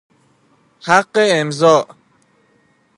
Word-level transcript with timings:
حق 0.87 1.17
امضاء 1.17 1.95